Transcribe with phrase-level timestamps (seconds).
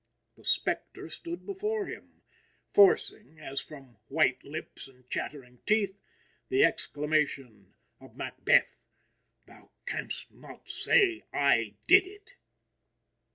[0.35, 2.23] the spectre stood before him,
[2.73, 5.95] forcing, as from "white lips and chattering teeth,"
[6.49, 8.81] the exclamation of Macbeth:
[9.45, 12.33] "Thou canst not say I did it!"